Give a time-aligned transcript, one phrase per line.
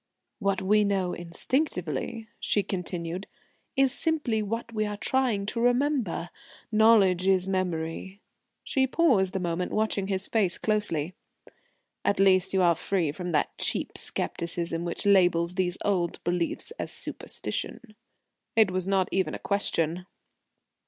[0.39, 3.27] "What we know instinctively," she continued,
[3.77, 6.31] "is simply what we are trying to remember.
[6.71, 8.19] Knowledge is memory."
[8.63, 11.13] She paused a moment watching his face closely.
[12.03, 16.91] "At least, you are free from that cheap scepticism which labels these old beliefs as
[16.91, 17.95] superstition."
[18.55, 20.07] It was not even a question.